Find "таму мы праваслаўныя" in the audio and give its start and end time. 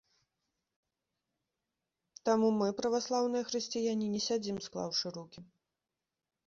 2.31-3.49